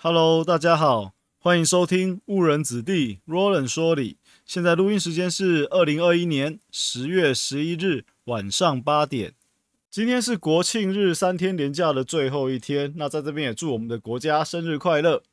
[0.00, 4.16] Hello，大家好，欢迎收听误人子弟 Roland 说理。
[4.46, 9.34] 现在录音时间是二零二一年十月十一日晚上八点。
[9.90, 15.24] 今天是国庆日三天连假的最后一天，那在这边也祝我们的国家生日快乐。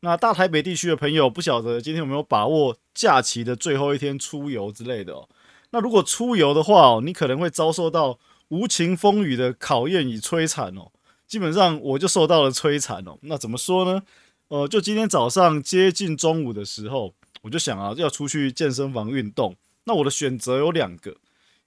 [0.00, 5.28] 那大台北地区的朋友，不晓得今天有没有把握假期的最后一天出游之类的哦？
[5.68, 8.18] 那如果出游的话哦，你可能会遭受到
[8.48, 10.92] 无情风雨的考验与摧残哦。
[11.28, 13.18] 基本上我就受到了摧残哦。
[13.22, 14.02] 那怎么说呢？
[14.48, 19.54] 呃，就今天早上接近中午的时候，我就想啊，要出去健身房运动。
[19.84, 21.14] 那我的选择有两个，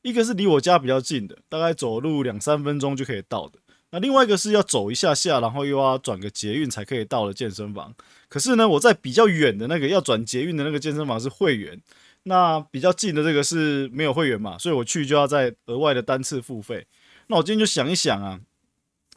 [0.01, 3.59] 一个是离我家比较近的，大概走路两三分钟就可以到的。
[3.91, 7.93] 那另外一个是要走一下下，然后又要转个捷运才可以到的健身房。
[8.29, 11.79] 可是呢，我在比较远的那个要转捷运的那个健身房是会员，
[12.23, 16.87] 那比较近的这个是没有会员嘛，所以我去就要再额外的单次付费。
[17.27, 18.39] 那我今天就想一想啊。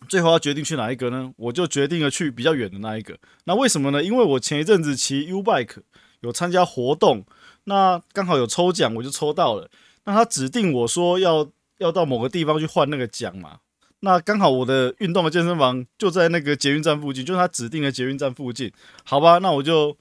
[0.06, 1.32] 最后要决定去哪一个呢？
[1.36, 3.16] 我就决定了去比较远的那一个。
[3.44, 4.04] 那为什么呢？
[4.04, 5.78] 因为我前一阵子骑 U Bike
[6.20, 7.24] 有参加活动，
[7.64, 9.70] 那刚好有抽奖，我就抽到了。
[10.04, 13.58] 那他指定我说要要到某个地方去换那个奖嘛。
[14.00, 18.70] 那刚好我的运动的健身房就在那个捷运站附近，就是他指定的捷运站附近。
[19.04, 19.96] 好吧，那我就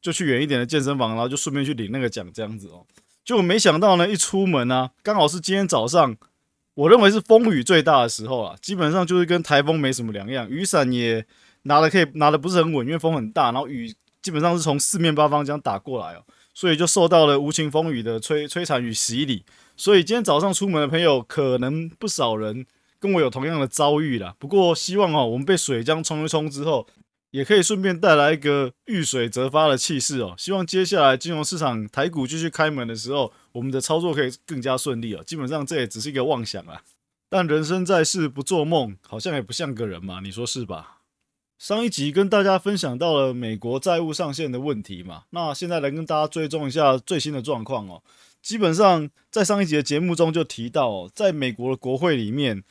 [0.00, 2.86] 就去远一点的健身房，然后就顺便去领那个奖，这样子哦。
[3.24, 6.16] 就没想到呢，一出门呢，刚好是今天早上。
[6.74, 11.24] 我认为是风雨最大的时候啊，基本上就是跟台风没什么两样，雨伞也
[11.62, 16.22] 拿的可以拿的不是很稳，因为风很大，然后雨基本上是从四面八方这样打过来哦，
[16.54, 19.44] 所以就受到了无情风雨的摧摧残与洗礼。
[19.76, 22.64] 所以今天早上出门的朋友，可能不少人
[22.98, 24.34] 跟我有同样的遭遇啦。
[24.38, 26.86] 不过希望哦，我们被水浆冲一冲之后。
[27.30, 30.34] 也可以顺便带来一个遇水则发的气势哦。
[30.36, 35.22] 希望接下来金融市场台股继续开门的时候，我们的操作可以更加顺利哦。
[35.24, 36.82] 基本上这也只是一个妄想啊。
[37.28, 40.98] 但人生在世不做梦，好像也不像个人嘛，你说是吧？
[41.58, 48.02] 上一集跟大家分享到了美国债务上限的问题嘛，那现在来跟大家追踪一下最新的状况哦。
[48.42, 52.64] 基本上在上一集的节目中就提到，在美国的国会里面。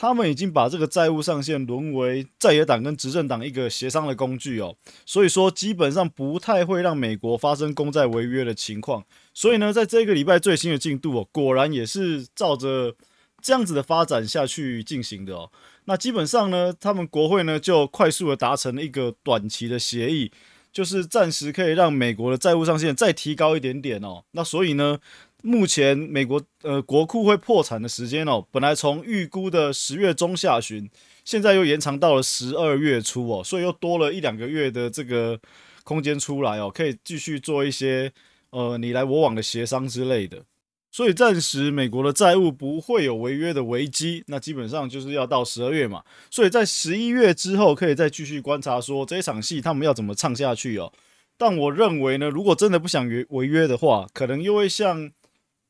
[0.00, 4.74] 他们已经把这个债务上限沦为在野党跟执政党一个协商的工具哦，
[5.04, 9.04] 所以说基本上不太会让美国发生公债违约的情况。
[9.34, 12.96] 所以呢，在这个礼拜最新的进度哦，果然也是照着
[13.42, 15.50] 这样子的发展下去进行的哦。
[15.84, 20.32] 那基本上呢，他们国会呢就快速的达成了一个短期的协议，
[20.72, 24.24] 就是暂时可以让美国的债务上限再提高一点点哦。
[24.30, 24.98] 那所以呢。
[25.42, 30.88] 目前美国呃国库会破产的时间哦，本来从预估的十月中下旬，
[31.24, 35.40] 现在又延长到了十二月初哦，所以又多了一两个月的这个
[35.84, 38.12] 空间出来哦，可以继续做一些
[38.50, 40.42] 呃你来我往的协商之类的，
[40.90, 50.92] 所以暂时美国的债务不会有违约的危机，那基本上就是要到十二月嘛，所以在十一月之后可以再继续观察说这一场戏他们要怎么唱下去哦，
[51.38, 55.10] 但我认为呢，如果真的不想违违约的话，可能又会像。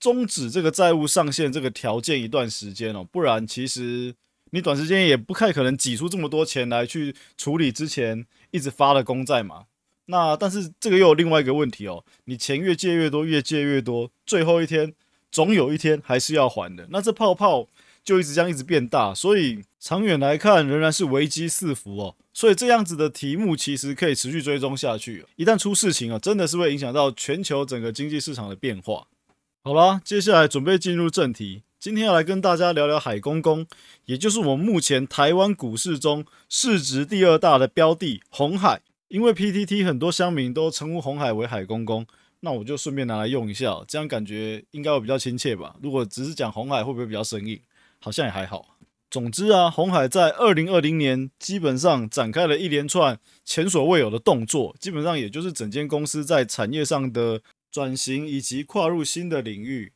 [0.01, 4.15] 终止这个债务上限这个条件一段时间哦，不然其实
[4.51, 9.67] 你短时间也不太可能挤出这么多钱来去处理之前一直发的公债嘛。
[10.07, 14.95] 那但是这个又有另外一个问题哦，你钱越借越多，越借越多，最后一天
[15.31, 16.89] 总有一天还是要还的。
[16.91, 17.69] 那这泡泡
[18.03, 22.17] 就一直这样一直变大，所以长远来看仍然是危机四伏哦。
[22.33, 29.07] 所以这样子的题目其实可以持续追踪下去，一旦出事情啊，真的是会影响到全球整个经济市场的变化。
[29.63, 31.65] 好啦，接下来准备进入正题。
[31.79, 33.67] 今天要来跟大家聊聊海公公，
[34.07, 38.81] 也就是我们目前台湾股市中市值第二大的标的红海。
[39.09, 42.07] 因为 PTT 很多乡民都称呼红海为海公公，
[42.41, 45.77] 那我就顺便拿来用一下，这样感觉应该会比较亲切吧。
[45.83, 47.61] 如果只是讲红海，会不会比较生硬？
[48.01, 48.79] 好像也还好。
[49.11, 57.43] 总之啊，红海在二零二零年基本上展开了一连串前所未有的动作，基本上也就是整间公司在产业上的。
[57.71, 59.93] 转型以及跨入新的领域。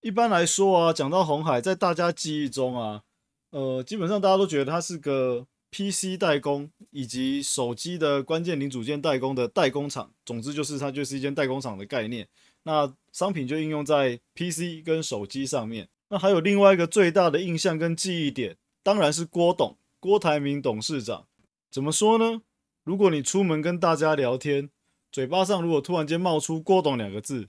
[0.00, 3.02] 一般来说啊，讲到红海，在大家记忆中啊，
[3.50, 10.12] 呃，基本上大家都觉得它是个 PC 代工以及手机的关键零组件代工的代工厂。
[10.24, 12.28] 总之就是它就是一间代工厂的概念。
[12.62, 15.88] 那商品就应用在 PC 跟手机上面。
[16.08, 21.26] 那还有另外一个最大的印象跟记忆点，当然是郭董郭台铭董事长。
[21.70, 22.42] 怎么说呢？
[22.84, 24.70] 如果你出门跟大家聊天，
[25.16, 27.48] 嘴巴上如果突然间冒出“郭董”两个字，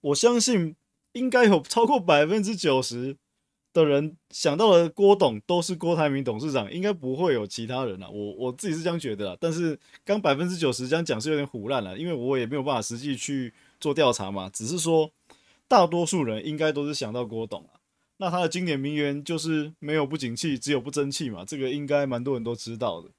[0.00, 0.74] 我相信
[1.12, 3.16] 应该有超过百分之九十
[3.72, 8.10] 的人想到了郭董都是郭台铭董事长，应该不会有其他人了。
[8.10, 14.50] 我我自己是这样觉得，但是刚百分之九十这样讲是有点胡乱了，因为我也没有办法实际去做调查嘛。
[14.52, 15.08] 只是说
[15.68, 17.78] 大多数人应该都是想到郭董啊。
[18.16, 23.10] 那他的经典名言就是“没有不景气，只有不争气”嘛，这个应该蛮多人都知道的。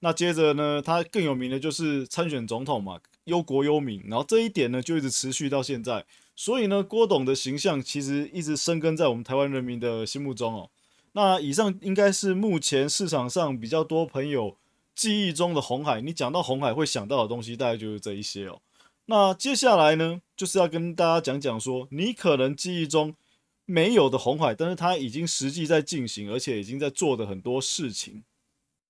[0.00, 4.02] 那接着呢，他更有名的就是参选总统嘛，忧国忧民。
[4.08, 6.04] 然后这一点呢，就一直持续到现在。
[6.34, 10.70] 所以呢，郭董的形象其实一直生根在我们台湾人民的心目中哦。
[11.12, 14.56] 那以上应该是目前市场上比较多朋友
[14.94, 16.00] 记忆中的红海。
[16.00, 18.60] 你讲到红海会想到的东西，大概就是这一些哦。
[19.04, 23.14] 那接下来呢，就是要跟大家讲讲说，你可能记忆中
[23.66, 28.22] 没有的红海，但是它已经实际在进行，而且已经在做的很多事情。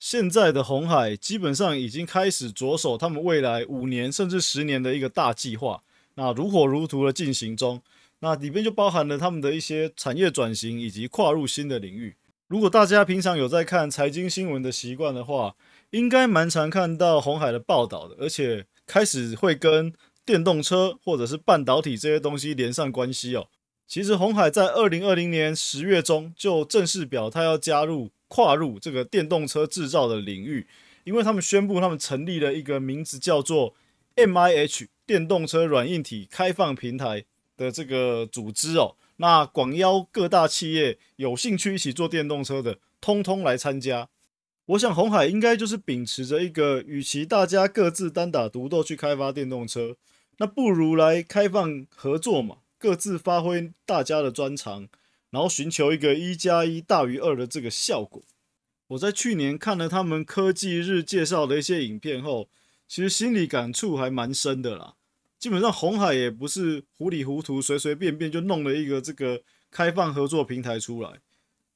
[0.00, 5.82] 现在的红海基本上已经开始着手他们未来五年甚至十年的一个大计划。
[6.14, 7.82] 那如火如荼的进行中，
[8.20, 12.17] 那里边就包含了他们的一些产业转型以及跨入新的领域。
[12.49, 15.55] 如果大家平常有在看财经新闻的习惯的话，
[15.91, 19.93] 应该蛮常看到红海的报道的，而且开始会跟
[20.25, 23.49] 电动车或者是半导体这些东西连上关系哦。
[23.87, 30.67] 其实红海在二零二零年十月中就正式表态要加入跨入这个电动车制造的领域，
[31.05, 33.75] 因为他们宣布他们成立了一个名字叫做
[34.17, 34.87] MIH。
[35.11, 37.25] 电动车软硬体开放平台
[37.56, 44.09] 的这个组织哦，那广邀各大企业有兴趣一起做电动车的，通通来参加。
[44.67, 49.97] 我想红海应该就是秉持着一个，与其大家各自单打独斗去开发电动车，
[50.38, 54.87] 那不如来开放合作嘛，各自发挥大家的专长，
[55.31, 58.23] 然后寻求一个一加一大于二的这个效果。
[58.88, 62.49] 我在去年看了他们科技日介绍的一些影片后，
[62.88, 64.94] 其实心里感触还蛮深的啦。
[65.38, 71.21] 基本上红海也不是糊里糊涂、随随便便就弄了一个这个开放合作平台出来。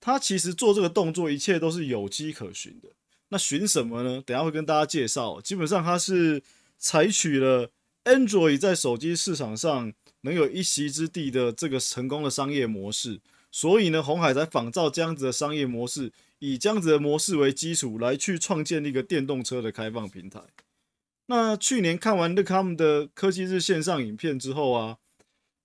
[0.01, 2.91] 他其实做这个动作，一切都是有迹可循的。
[3.29, 4.23] 那循什么呢？
[4.27, 5.41] 等下会跟大家介绍。
[5.41, 6.43] 基本上他是
[6.77, 7.71] 采取了
[8.05, 13.21] Android 在手机市场上能有一席之地的这个成功的商业模式，
[13.57, 20.41] 所以呢，红海才仿照这样子的商业模式，以这样子的模式为基础来去创建一个电动车的开放平台。
[21.27, 24.97] 那去年看完他们的科技日线上影片之后啊，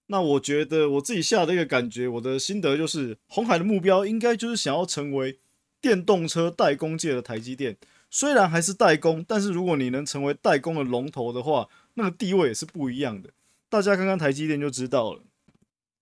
[0.05, 5.39] 那我觉得我自己下的一个感觉，我的心得就是，红海的目标应该就是想要成为
[5.81, 7.75] 电动车代工界的台积电。
[8.11, 13.31] 虽然还是代工，但是如果你能成为代工的龙头的话，那个地位也是不一样的。
[13.67, 15.23] 大家看看台积电就知道了。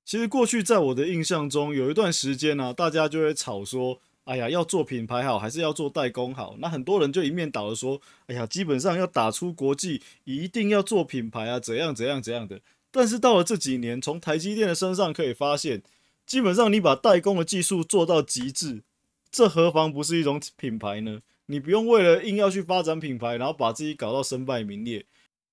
[0.08, 4.00] 其实过去在我的印象中，有一段时间呢，大家就会吵说。
[4.24, 6.58] 哎呀，要做品牌好，还是要做代工好？
[6.60, 12.60] 那很多人就一面倒的说，哎呀，基本上要打出国际，一定要做品牌啊，怎样怎样怎样的。
[12.92, 15.82] 但是到了这几年，从台积电的身上可以发现，
[16.26, 18.84] 基本上你把代工的技术做到极致，
[19.32, 21.22] 这何妨不是一种品牌呢？
[21.46, 25.06] 你不用为了硬要去发展品牌，然后把自己搞到身败名裂。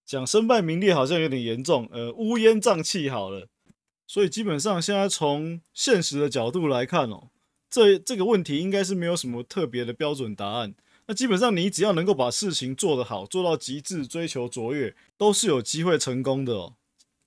[0.05, 3.47] 讲身败名裂好像有点严重，呃，乌烟瘴气好了。
[4.07, 7.29] 所以基本上现在从现实的角度来看哦。
[7.71, 10.75] 这这个问题应该是没有什么特别的标准答案。
[11.07, 16.75] 那基本上你只要能够把事情做得好，做到极致，追求卓越，都是有机会成功的哦。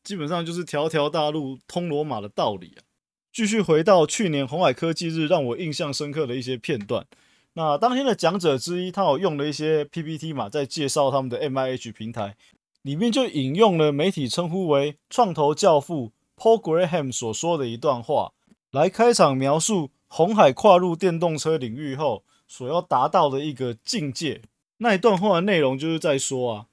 [0.04, 2.82] 基本上就是条条大路通罗马的道理啊。
[3.34, 7.06] 继续回到去年红海科技日，让我印象深刻的一些片段。
[7.54, 12.36] 那当天的讲者之一，他有用了一些 PPT 嘛，在介绍他们的 MIH 平台，
[12.84, 18.32] 里面就引用了媒体称呼为创投教父 Paul Graham 所说的一段话，
[18.72, 19.92] 来开场描述。
[20.10, 24.44] 红海跨入电动车领域后所要达到的一个境界，
[24.78, 26.66] 那一段话的内容就是在说啊，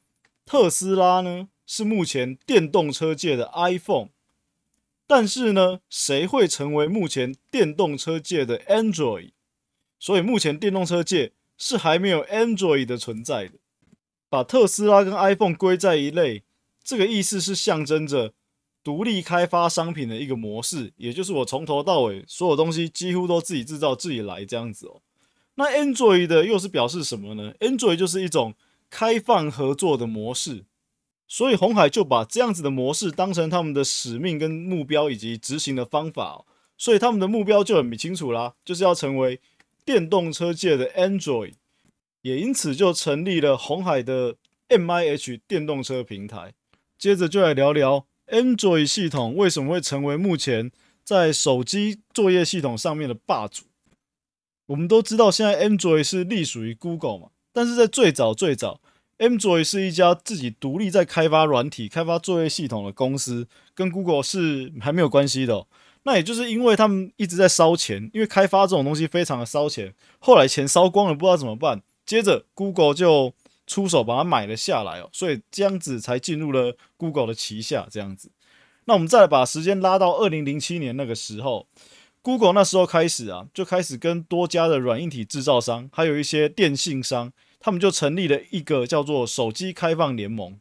[0.47, 4.11] 特斯拉呢是目前电动车界的 iPhone，
[5.09, 9.33] 但是呢，谁会成为目前电动车界的 Android？
[9.99, 13.55] 所以目前电动车界是还没有 Android 的存在的。
[14.29, 16.45] 把特斯拉跟 iPhone 归在一类，
[16.85, 18.33] 这个意思是象征着。
[18.85, 25.01] 独立开发商品的一个模式，也就是我从头到尾所有东西几乎都自己制造、自己来这样子哦。
[25.55, 28.55] 那 Android 的又是表示什么呢？Android 就是一种
[28.91, 30.65] 开放合作的模式，
[31.27, 36.45] 所以红海就把这样子的模式当成他们的使命跟目标以及执行的方法，
[36.77, 39.41] 所以他们的目标就很清楚啦，就是要成为
[39.87, 41.55] 电动车界的 Android，
[42.21, 44.37] 也因此就成立了红海的
[44.69, 46.53] MIH 电动车平台。
[46.99, 48.07] 接着就来聊聊。
[48.29, 50.71] Android 系统为什么会成为目前
[51.05, 53.65] 在手机作业系统上面的霸主？
[54.67, 58.81] 我们都知道，现在 Android 是隶属于 Google 嘛，但是在最早最早
[59.19, 65.67] ，Android 是一家自己独立在开发软体、开发作业系统的公司，跟 Google 是还没有关系的。
[66.05, 73.35] 那也就是因为他们一直在烧钱，因为开发这种东西非常的烧钱，后来钱烧光了，不知道怎么办，接着 Google 就。
[73.67, 77.87] 出手把它买了下来哦，所以这样子才进入了 Google 的旗下。
[77.91, 78.31] 这样子，
[78.85, 81.67] 那我们再把时间拉到二零零七年那个时候
[82.23, 90.59] ，Google 那时候开始啊，就开始跟多家的软硬体制造商，还有一些电信商，他们就成立了一个叫做手机开放联盟。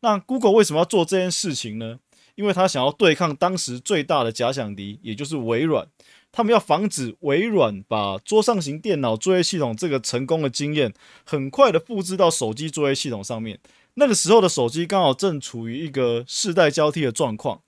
[0.00, 1.98] 那 Google 为什么要做这件事情呢？
[2.40, 5.86] 因为他想要对抗当时最大的假想敌，也就是微软。
[6.32, 10.94] 他们要防止微软把桌上型电脑作业系统这个成功的经验，
[11.26, 13.58] 很快的复制到手机作业系统上面。
[13.94, 17.60] 那个时候的手机刚好正处于一个世代交替的状况。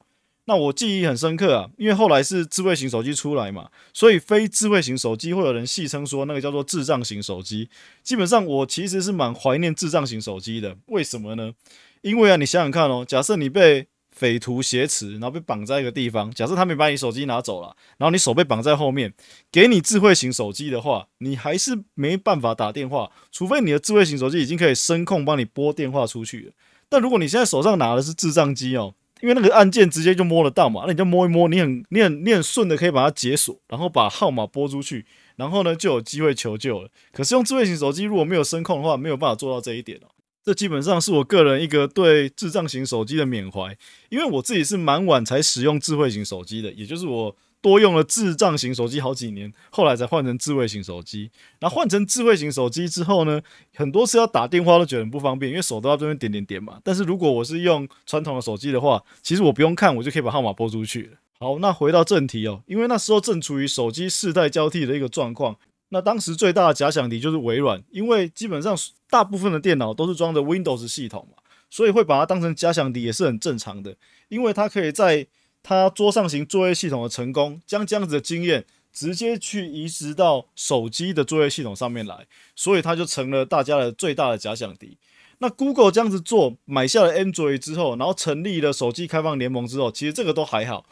[0.47, 7.69] 那我记忆很深刻啊，因为后来是智慧型手机出来嘛，所以非智慧型手机会有人戏称说那个叫做智障型手机。
[8.03, 11.53] 基本上我其实是蛮怀念智障型手机的，为什么呢？
[12.01, 19.13] 因为啊，你想想看哦，假设你被匪徒挟持，然后被绑在一个地方，假设他没把你手机拿走了，然后你手被绑在后面，
[19.51, 26.53] 给你智慧型手机的话，你还是没办法打电话，除非你的智慧型手机已经可以声控帮你拨电话出去了。
[26.89, 28.95] 但如果你现在手上拿的是智障机哦。
[29.23, 36.89] 因为那个按键直接就摸得到嘛，那你就摸一摸，你很你很你很顺的可以把它解锁，然后把号码拨出去，然后呢就有机会求救了。
[37.13, 40.11] 可是用智慧型手机如果没有声控的话，没有办法做到这一点哦。
[40.45, 43.77] 这基本上是我个人一个对智障型手机的缅怀，
[44.11, 47.37] 因为我自己是蛮晚才使用智慧型手机的，也就是我。
[47.63, 51.31] 多用了智障型手机好几年，后来才换成智慧型手机。
[51.61, 53.41] 然后换成智慧型手机之后呢，
[53.77, 56.81] 很多次要打电话都觉得很不方便，因为手都要这边点点点嘛。
[56.83, 61.19] 但是如果我是用传统的手机的话，其实我不用看，我就可以把号码拨出去了。
[61.39, 65.57] 好，那回到正题哦，因为那时候正处于手机世代交替的一个状况，
[65.95, 68.75] 那当时最大的假想敌就是微软，因为基本上
[69.11, 71.37] 大部分的电脑都是装着 Windows 系统嘛，
[71.69, 73.95] 所以会把它当成假想敌也是很正常的，
[74.29, 75.27] 因为它可以在
[75.63, 84.97] 它桌上型作业系统的成功，将这样子的经验直接去移植到手机的作业系统上面来，所以它就成了大家的最大的假想敌。
[85.41, 90.87] 那 Google 这样子做，买下了 Android 之后，然后成立了手机开放联盟之后，其实这个都还好。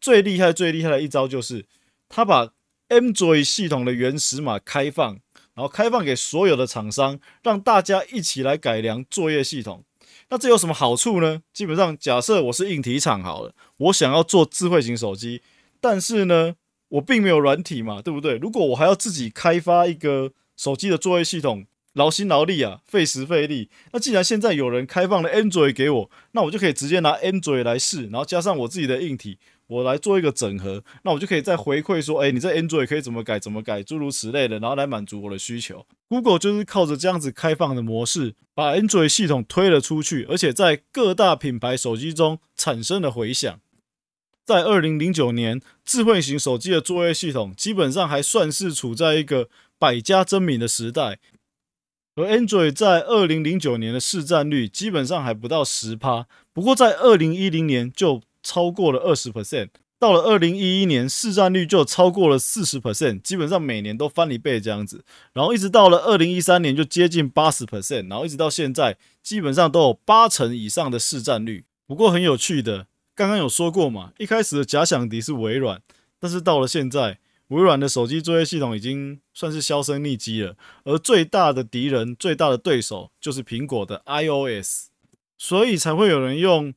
[0.00, 1.66] 最厉害、最厉害的一招就是，
[2.08, 2.52] 他把
[2.88, 5.18] Android 系统的原始码开放，
[5.54, 9.84] 然后开放给所有的厂商，让大家一起来改良作业系统。
[10.28, 11.42] 那这有什么好处呢？
[11.52, 15.42] 基本上，假设我是硬体厂好了，我想要做智慧型手机，
[15.80, 16.54] 但是呢，
[16.88, 18.36] 我并没有软体嘛，对不对？
[18.36, 23.70] 如果我还要自己开发一个手机的作业系统，劳心劳力啊，费时费力。
[23.92, 29.38] 那既然现在有人开放了 Android 给我，那我就可以直接拿 Android 来试，然后加上我自己的硬体。
[29.68, 35.84] 我来做一个整合，那我就可以再回馈说，哎，你在 Android 可以怎么改，怎么改，诸如此类的，然后来满足我的需求。
[36.08, 43.60] Google 就是靠着这样子开放的模式，把 Android 系统推了出去，而且在各大品牌手机中产生了回响。
[44.44, 51.18] 在二零零九年，智慧型手机的作业系统基本上还算是处在一个百家争鸣的时代，
[52.14, 65.04] 而 Android 在二零零九年的市占率基本上还不到十趴，不过在二零一零年就超过了二十 percent，到了二零一一年，市占率就超过了四十 percent，基本上每年都翻一倍这样子。
[65.32, 71.64] 然后一直到了二零一三年，就接近八十 percent，然后一直到现在，基本上都有八成以上的市占率。
[71.86, 72.86] 不过很有趣的，
[73.16, 75.82] 刚刚有说过嘛，一开始的假想敌是微软，
[76.20, 84.90] 但是到了现在，微软的手机作业系统已经算是销声匿迹了，而最大的敌人、最大的对手就是苹果的 iOS，
[85.36, 86.74] 所以才会有人用。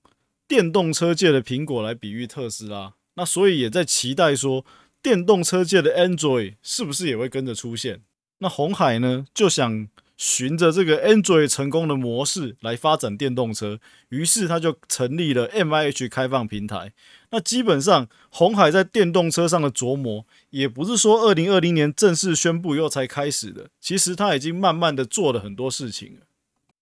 [0.49, 4.65] 电动车界的苹果来比喻特斯拉，那所以也在期待说，
[4.99, 8.01] 电动车界的 Android 是不是也会跟着出现？
[8.39, 9.87] 那红海呢就想
[10.17, 13.79] 循着这个 Android 成功的模式来发展电动车，
[14.09, 16.93] 于是他就成立了 MIH 开放平台。
[17.29, 26.25] 那基本上红海在电动车上的琢磨，也不是说二零二零年正式宣布以后才开始的，其实他已经慢慢的做了很多事情了。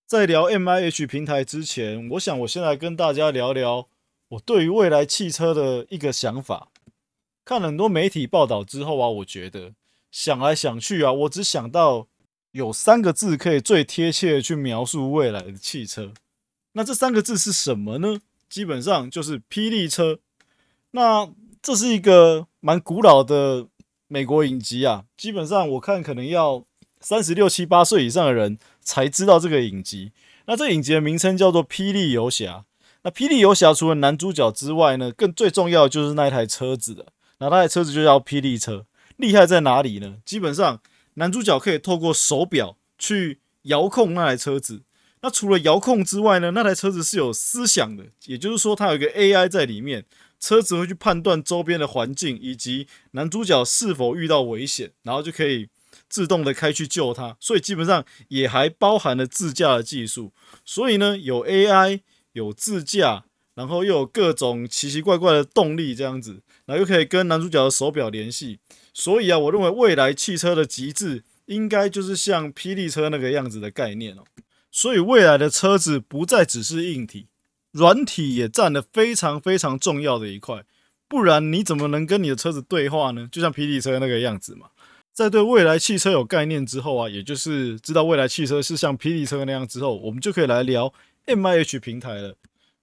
[0.08, 3.90] 在聊 M I H 平台之前，我想我先来跟大家聊聊
[4.30, 6.70] 我对于未来汽车的一个想法。
[7.44, 9.74] 看很多媒体报道之后啊，我觉得
[10.10, 12.08] 想来想去啊，我只想到
[12.52, 16.14] 有三个字可以最贴切的去描述未来的汽车。
[16.72, 18.22] 那这三个字是什么呢？
[18.48, 20.20] 基本上就是霹雳车。
[20.92, 21.30] 那
[21.62, 23.68] 这是一个蛮古老的
[24.08, 26.64] 美国影集啊，基本上我看可能要
[27.02, 28.58] 三十六七八岁以上的人。
[28.88, 30.14] 才知道这个影集。
[30.46, 32.54] 那这影集的名称叫做《霹雳游侠》。
[33.04, 37.08] 那《霹雳游侠》除了男主角之外呢，更最重要的就是那一台车子的。
[37.40, 38.86] 那那台车子就叫霹雳车。
[39.18, 40.16] 厉害在哪里呢？
[40.24, 40.80] 基本上
[41.16, 44.84] 男主角可以透过手表去遥控那台车子。
[45.22, 50.06] 那除了遥控之外呢，那台车子是有思想的，也就是说它有一个 AI 在里面，
[50.40, 55.68] 车子会去判断周边的环境以及男主角是否遇到危险，然后就可以。
[56.10, 60.34] 自动的开去救他，所以基本上也还包含了自驾的技术。
[60.66, 62.02] 所以呢，有 AI，
[62.34, 63.26] 有自驾，
[63.56, 68.60] 然后又有各种奇奇怪怪的动力这样子，然后又可以跟男主角的手表联系。
[68.94, 74.24] 所以啊，我认为未来汽车的极致应该就是像霹雳车那个样子的概念哦。
[74.72, 77.28] 所以未来的车子不再只是硬体，
[77.72, 80.64] 软体也占了非常非常重要的一块。
[81.08, 83.30] 不然你怎么能跟你的车子对话呢？
[83.32, 84.68] 就像霹雳车那个样子嘛。
[85.18, 90.94] 在对未来汽车有概念之后啊，也就是知道未来汽车是像霹雳车那样之后，我们就可以来聊
[91.26, 92.36] M I H 平台了。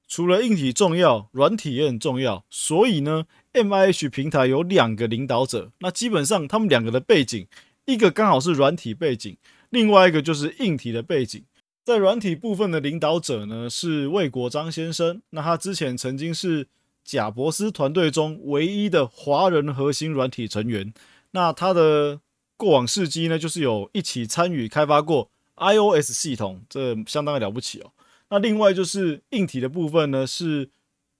[0.08, 2.44] 除了硬体重要，软体也很重要。
[2.50, 7.46] 所以呢，M I H 平台有两个领导者，那基本上他们两个的背景，
[7.84, 9.36] 一个刚好是软体背景，
[9.70, 11.40] 另外一个就是硬体的背景。
[11.84, 16.66] 在软体部分的领导者呢是魏国章先生，那他之前曾经是
[17.04, 20.92] 贾伯斯团队中唯一的华人核心软体成员。
[21.30, 22.20] 那他的
[22.56, 27.92] 过往事迹呢，就是有一起参与开发过 iOS 系统，这相当的了不起哦。
[28.30, 30.70] 那另外就是硬体的部分呢，是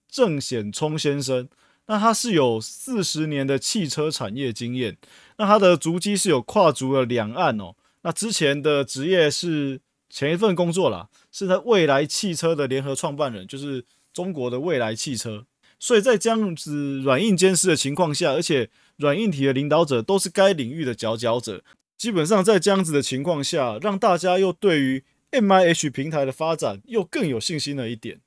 [0.09, 1.49] 郑显聪先生。
[1.87, 4.97] 那他是有四十年的汽车产业经验，
[5.37, 7.75] 那他的足迹是有跨足了两岸哦。
[8.00, 15.45] 那之前的职业是前一份工作啦，是他未来汽车的联合创办人，就是中国的未来汽车。
[15.79, 21.63] 所以在这样子软硬兼施的情况下，而且软硬体的领导者都是该领域的佼佼者，
[21.97, 28.21] 基本上在这样子的情况下，让大家又对于 M I H 平台的发展又更有信心了一点。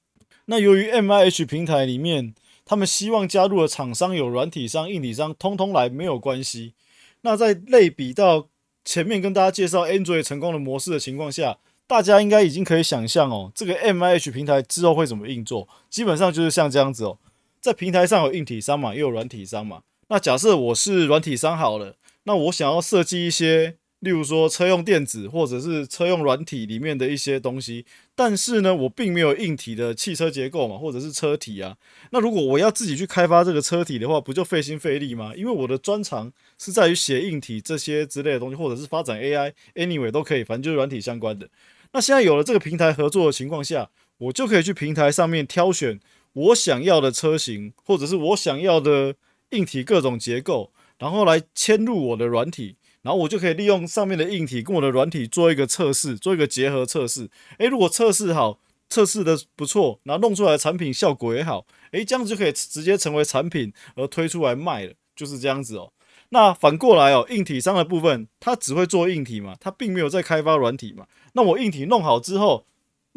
[0.45, 2.33] 那由于 M I H 平台里面，
[2.65, 6.73] 他们希望加入的厂商有软体商、硬体商，通通来没有关系。
[7.21, 8.47] 那在类比到
[8.83, 15.67] 前面跟大家介绍 Android 成功的模式的情况下，大家应该已经可以想象哦，这个 M I H 平台之后会怎么运作？
[15.89, 17.17] 基本上就是像这样子哦。
[17.59, 19.81] 在平台上有硬体商嘛，又有软体商嘛。
[20.09, 27.85] 那假设我是软体商好了，那我想要设计一些，例如说车用电子或者是车用软体里面的一些东西，
[28.15, 31.75] 但是呢，我并没有硬体的汽车结构嘛，或者是车体啊。
[32.11, 35.33] 那如果我要自己去开发这个车体的话，不就费心费力吗？
[35.35, 41.49] 因为我的专长是在于写硬体这些之类的东西，或者是发展 AI，anyway 都可以，反正就是软体相关的。
[41.91, 45.99] 那现在有了这个平台合作的情况下，我就可以去平台上面挑选。
[46.33, 49.15] 我想要的车型，或者是我想要的
[49.51, 57.29] 硬体各种结构，然后来嵌入我的软体，然后我就可以利用上面的硬体跟我的软体做一个测试，做一个结合测试。
[57.59, 65.91] 诶，如果测试好，测试的不错，然后弄出来产品效果也好，诶，这样子就可以直接成为产品而推出来卖了，就是这样子哦。
[66.29, 71.07] 那反过来哦，硬体商的部分，它只会做硬体嘛，它并没有在开发软体嘛。
[71.33, 72.65] 那我硬体弄好之后，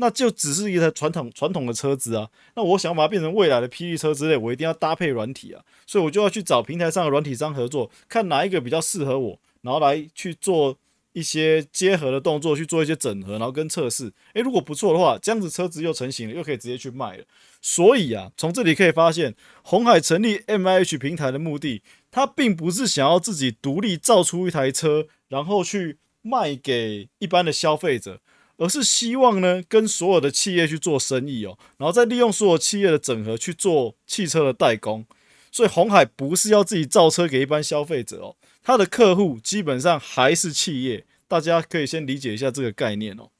[0.00, 10.78] 那就只是一台传统传统的车子啊，那我想把它变成未来的霹雳车之类，我一定要搭配软体啊，所以我就要去找平台上的软体商合作，看哪一个比较适合我，然后来去做
[11.12, 14.10] 一些结合的动作，去做一些整合，然后跟测试。
[14.32, 17.24] 诶，如果不错的话，这样子车子又成型了，又可以直接去卖了。
[17.60, 28.20] 所以啊，从这里可以发现，红海成立 M I H 平台的目的，它并不是想要自己独立造出一台车，然后去卖给一般的消费者。
[28.60, 35.06] 而是希望呢，跟所有的企业去做生意哦，然后再利用所有企业的整合去做汽车的代工。
[35.50, 41.06] 所以红海不是要自己造车给一般消费者哦，他的客户基本上还是企业。
[41.26, 43.30] 大家可以先理解一下这个概念哦，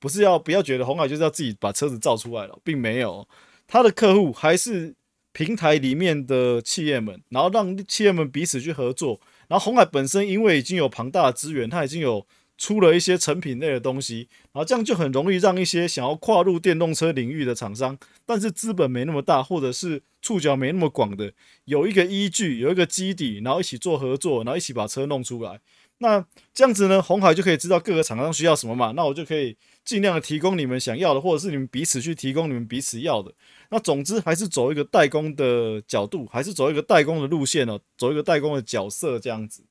[0.00, 3.28] 不是要不要觉得红海就是要自己把车子造出来了，并没有，
[3.68, 4.92] 他的客户还是
[5.32, 9.20] 平台里面的企业们，然后让企业们彼此去合作。
[9.46, 12.26] 然后红海本身因为已经有庞大的资源，它已经有。
[12.56, 21.32] 出了一些成品类的东西，然后这样就很容易让一些想要跨入电动车领域的厂商，但是资本没那么大，或者是触角没那么广的，
[21.64, 25.60] 有一个依据，有一个基底，然后一起做合作，然后一起把车弄出来。
[25.98, 33.32] 那这样子呢，红海就可以知道各个厂商需要什么嘛，那我就可以尽量的提供你们想要的，或者是你们彼此去提供你们彼此要的。
[33.70, 39.62] 那总之还是走一个代工的角度，还是走一个代工的路线哦，走一个代工的角色这样子。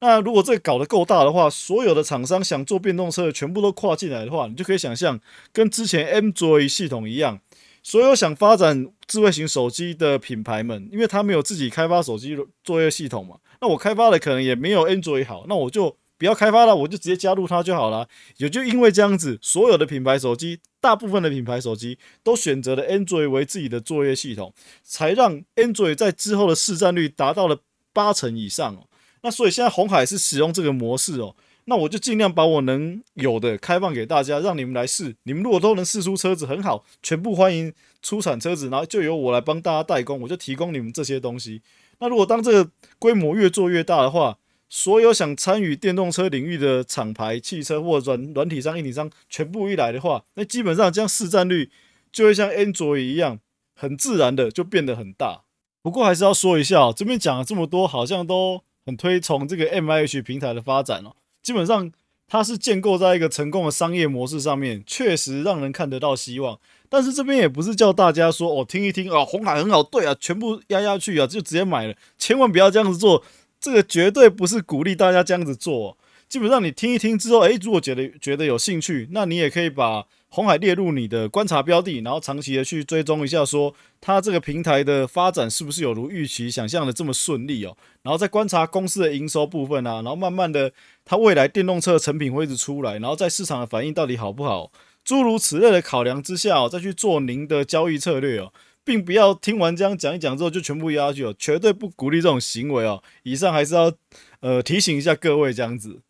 [0.00, 5.18] 那如果这搞得够大的话，所有的厂商想做电动车全部都跨进来的话，你就可以想象，
[5.52, 7.40] 跟之前 Android 系统一样，
[7.82, 18.06] 所有想发展智慧型手机的品牌们，因为他没有自己开发手机作业系统嘛，那我开发的可能也没有 Android 好，那我就不要开发了，我就直接加入它就好了。
[18.36, 24.52] 也就因为这样子，所有的品牌手机，大部分的品牌手机都选择了 Android 为自己的作业系统，
[24.82, 27.58] 才让 Android 在之后的市占率达到了
[27.92, 28.86] 八成以上哦。
[29.24, 31.34] 那所以现在红海是使用这个模式哦，
[31.64, 35.16] 那我就尽量把我能有的开放给大家，让你们来试。
[35.22, 41.62] 你们如果都能试出车子很好，全部欢迎出产车子，然后就由我来帮大家代工，我就提供你们这些东西。
[42.00, 44.36] 那如果当这个规模越做越大的话，
[44.68, 51.70] 所有想参与电动车领域的厂牌、汽车或软软体商、硬体商全部一来的话，那基本上这样市占率
[52.12, 53.38] 就会像 Android 一样，
[53.74, 55.44] 很自然的就变得很大。
[55.80, 58.60] 不过还是要说一下，这边讲了这么多，好像都。
[58.84, 61.90] 很推崇这个 M I H 平台的发展哦，基本上
[62.26, 66.58] 它是建构在一个成功的商业模式上面，确实让人看得到希望。
[66.88, 73.22] 但是这边也不是叫大家说哦，听一听啊，红海很好，对啊，全部压下去啊，就直接买了，千万不要这样子做。
[73.60, 75.96] 这个绝对不是鼓励大家这样子做。
[76.28, 87.76] 基本上你听一听之后，诶，如果觉得觉得有兴趣，那你也可以把红海列入你的观察标的，然后长期的去追踪一下，说它这个平台的发展是不是有如预期想象的这么顺利哦。
[88.02, 90.72] 然后再观察公司的营收部分啊，然后慢慢的
[91.04, 94.72] 它未来电动车成品会一直出来，然后在市场的反应到底好不好，
[95.04, 103.00] 诸如此类的考量之下，再去做您的交易策略哦，并不要听完这样讲一讲之后就全部压下去哦，绝对不鼓励这种行为哦。
[103.22, 103.92] 以上还是要
[104.40, 106.00] 呃提醒一下各位这样子。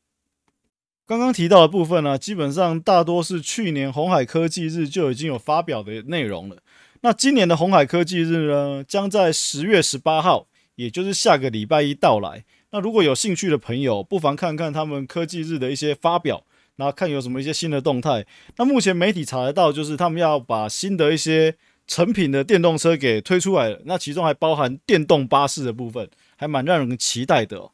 [1.07, 6.57] 刚刚提到的部分呢，基本上大多是去年红海科技日就已经有发表的内容了。
[7.03, 12.45] 那今年的红海科技日呢，将在十月十八号，也就是下个礼拜一到来。
[12.71, 16.43] 那如果有兴趣的朋友，不妨看看他们科技日的一些发表，
[16.77, 18.25] 然后看有什么一些新的动态。
[18.57, 21.55] 那目前媒体查得到，就是他们要把新的一些
[21.87, 23.83] 成品的电动车给推出来了。
[23.85, 27.71] 那其中还包含电动巴士的部分，还蛮让人期待的。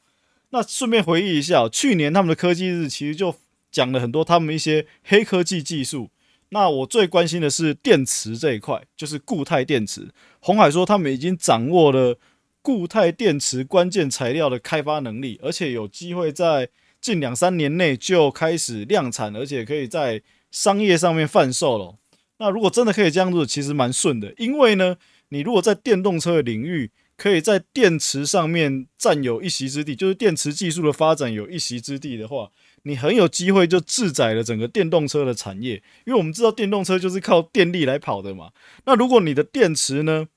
[0.51, 3.35] 那顺便回忆一下，去年他们的科技日其实就
[3.71, 6.11] 讲了很多他们一些黑科技技术。
[6.51, 10.09] 那我最关心的是电池这一块，就是固态电池。
[10.41, 12.19] 红海说他们已经掌握了
[12.61, 16.69] 固态电池关键材料的开发能力，而且有机会在
[17.01, 21.95] 近两三年内就开始量产，而且可以在商业上面贩售了。
[22.39, 24.97] 那如果真的可以这样做，其实蛮顺的，因为呢，
[25.29, 32.51] 你如果在电动车的领域，可以在电池上面占有一席之地，就是电池技术的发展有一席之地的话，
[32.85, 35.75] 你很有机会就制载了整个电动车的产业。
[36.07, 38.53] 因为我们知道电动车就是靠电力来跑的嘛。
[38.87, 40.29] 那如果你的电池呢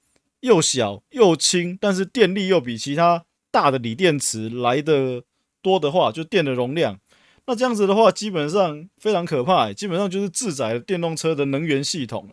[0.42, 5.24] 又小又轻，但是电力又比其他大的锂电池来的
[5.62, 7.00] 多的话，就电的容量，
[7.46, 12.32] 那这样子的话，基本上非常可怕，基本上就是制载了电动车的能源系统。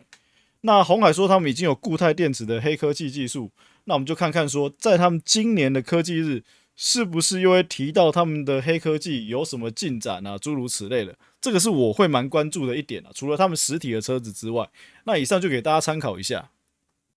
[0.63, 3.49] 那红海说他们已经有固态电池的黑科技技术。
[3.85, 6.43] 那我们就看看说，在他们今年的科技日，
[6.75, 10.37] 是不是又会提到他们的黑科技有什么进展啊？
[10.37, 13.11] 诸如此类的，这个是我会蛮关注的一点啊。
[13.13, 14.69] 除了他们实体的车子之外，
[15.05, 16.51] 那以上就给大家参考一下。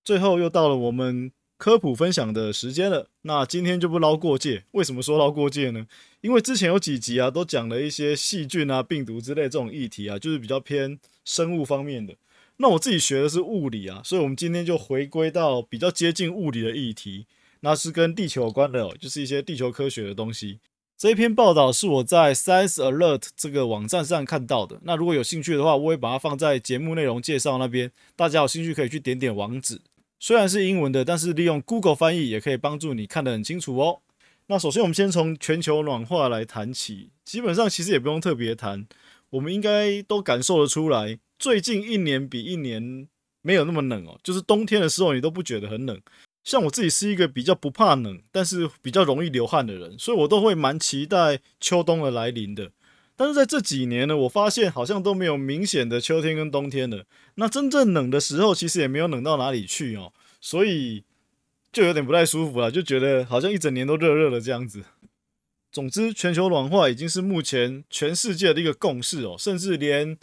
[0.05, 3.09] 最后又到了我们科普分享的时间了。
[3.23, 4.65] 那今天就不捞过界。
[4.73, 5.87] 为什么说捞过界呢？
[6.21, 12.15] 因为之前有几集啊，都讲了一些细菌啊、病毒之类这种议题啊，就是比较偏生物方面的。
[12.59, 17.27] 那我自己学的是物理啊，所以我们今天就回归到比较接近物理的议题，
[17.61, 20.61] 那是跟地球有关的，就是一些地球科学的东西。
[20.97, 24.79] 这一篇报道是我在 Science Alert 这个网站上看到的。
[24.85, 29.81] 那如果有兴趣的话，我会把它放在节目内容介绍那边，大家有兴趣可以去点点网址。
[30.21, 34.03] 虽然是英文的，但是利用 Google 翻译也可以帮助你看得很清楚哦。
[34.47, 38.87] 那首先我们先从全球暖化来谈起，基本上其实也不用特别谈，
[39.31, 41.19] 我们应该都感受得出来。
[41.45, 43.07] 最近一年比一年
[43.43, 46.01] 没有那么冷哦，就是冬天的时候你都不觉得很冷。
[46.43, 52.71] 像我自己是一个比较不怕冷，但是比较容易流汗的人，所以我都会蛮期待秋冬的来临的。
[53.15, 57.05] 但是在这几年呢，我发现好像都没有明显的秋天跟冬天了。
[57.35, 61.05] 那真正冷的时候，其实也没有冷到哪里去哦，所以
[61.71, 64.83] 就有点不太舒服了，就觉得好像一整年都热热的这样子。
[65.71, 70.17] 总之，全球暖化已经是目前全世界的一个共识哦，甚至连。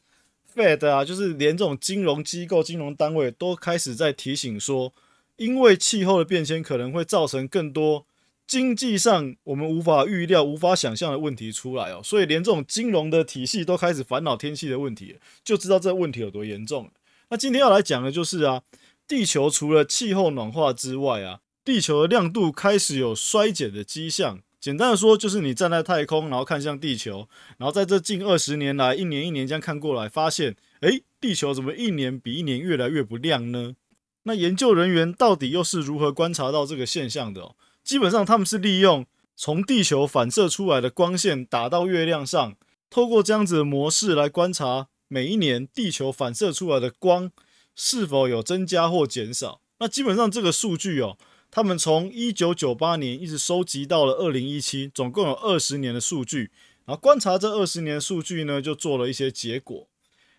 [0.55, 4.93] Fed 啊，就是连这种金融机构、金融单位都开始在提醒说，
[5.37, 8.05] 因为气候的变迁可能会造成更多
[8.45, 16.91] 经济上我们无法预料、无法想象的问题出来哦，所以连这种金融的体系都开始烦恼天气的问题，就知道这问题有多严重。
[17.29, 18.63] 那今天要来讲的就是啊，
[19.07, 24.41] 地球除了气候暖化之外啊，地球的亮度开始有衰减的迹象。
[24.61, 33.75] 简单的说，就是你站在太空，然后看向地球，然后在这近二十年来，一年一年这样看过来，发现，诶，地球怎么一年比一年越来越不亮呢？
[34.21, 37.55] 那研究人员到底又是如何观察到这个现象的？
[37.83, 39.03] 基本上，他们是利用
[39.35, 42.55] 从地球反射出来的光线打到月亮上，
[42.91, 47.31] 透过这样子的模式来观察每一年地球反射出来的光
[47.75, 49.61] 是否有增加或减少。
[49.79, 51.17] 那基本上这个数据哦。
[51.51, 56.49] 他们从一九九八年一直收集到了二零一七，总共有二十年的数据。
[56.85, 59.87] 然后观察这二十年的数据呢，就做了一些结果。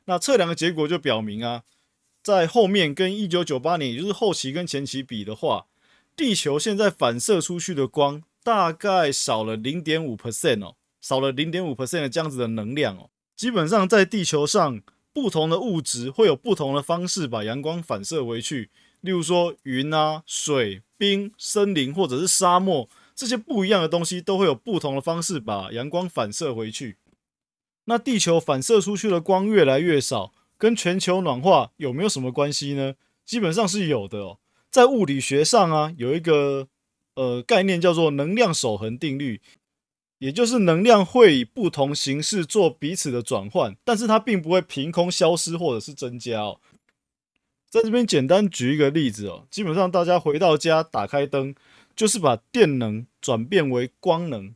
[0.07, 1.63] 那测量的结果就表明啊，
[2.23, 5.67] 在后面跟一九九八年，也就是后期跟前期比的话，
[6.17, 13.11] 地球现在反射出去的光大概少了零点五 percent 哦，少了零点五 percent 的这样子的能量哦。
[13.37, 14.81] 基本上在地球上，
[15.13, 18.71] 不同的物质会有不同的方式把阳光反射回去。
[19.01, 26.99] 例如说云啊、水、冰、森林或者是沙漠这些不一样的东西，都会有不同的方式把阳光反射回去。
[27.87, 32.95] 那地球反射出去的光越来越少，跟全球暖化有没有什么关系呢？
[33.27, 34.39] 基本上是有的哦。
[34.71, 36.69] 在物理学上啊，有一个
[37.17, 39.41] 呃概念叫做能量守恒定律，
[40.19, 46.61] 也就是能量会以不同形式做彼此的转换，但是它并不会凭空消失或者是增加哦。
[47.73, 51.55] 在这边简单举一个例子哦，基本上大家回到家打开灯，
[51.97, 54.55] 就是把电能转变为光能，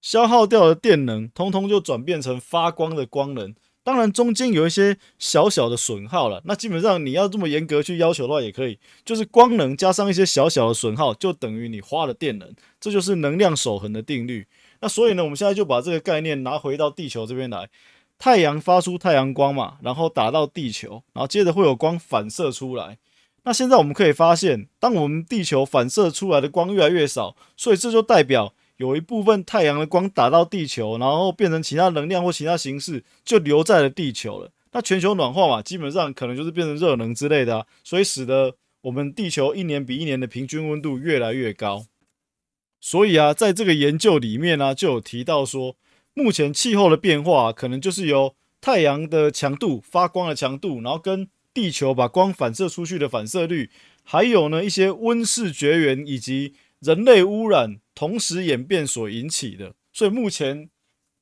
[0.00, 3.54] 消耗掉的电能，通通就转变成发光的光能。
[3.84, 6.42] 当然，中间有一些小小的损耗了。
[6.44, 12.52] 那基本上你要这么严格去要求的话，也可以，就是光能加上一些小小的损耗，就等于你花了电能。
[12.80, 14.44] 这就是能量守恒的定律。
[14.80, 17.70] 那所以呢，我们现在就把这个概念拿回到地球这边来。
[18.18, 22.98] 太阳发出太阳光嘛，然后打到地球，然后接着会有光反射出来。
[23.44, 28.52] 那现在我们可以发现，当我们地球反射出来的光越来越少，所以这就代表。
[28.76, 34.52] 有一部分太阳的光打到地球，然后变成其他能量或其他形式，就留在了地球了。
[34.70, 41.86] 那全球暖化嘛，基本上可能就是变成热能之类的，所以使得我们地球一年比一年的平均温度越来越高。
[42.80, 45.74] 所以啊，在这个研究里面呢，就有提到说，
[46.18, 53.70] 目前气候的变化可能就是由太阳的强度、发光的强度，然后跟地球把光反射出去的反射率，
[54.02, 57.78] 还有呢一些温室绝缘以及人类污染。
[57.94, 60.70] 同时演变所引起的，所以目前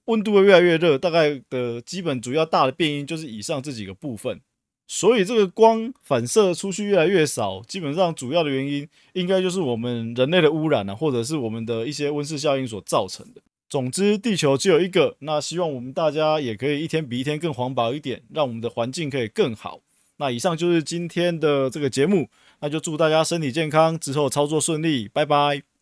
[0.06, 4.40] 温度会越来越热，大概的基本主要大的变因就是以上这几个部分。
[4.86, 13.40] 所以这个光反射出去越来越少，基本上主要的原因应该就是我们人类的污染啊，或者是我们的一些温室效应所造成的。
[13.68, 19.80] 总之，地球只有一个，那希望我们大家也可以一天比一天更环保一点，让我们的环境可以更好。
[20.18, 22.28] 那以上就是今天的这个节目，
[22.60, 25.75] 那就祝大家身体健康，之后操作顺利，拜拜。